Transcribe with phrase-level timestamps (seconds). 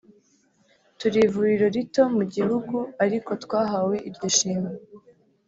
[0.99, 4.73] turi ivuriro rito mu gihugu ariko twahawe iryo shimwe